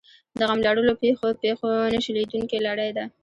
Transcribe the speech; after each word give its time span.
د 0.37 0.39
غم 0.49 0.59
لړلو 0.67 0.93
پېښو 1.41 1.69
نه 1.93 1.99
شلېدونکې 2.05 2.57
لړۍ 2.67 2.89
ده. 2.97 3.05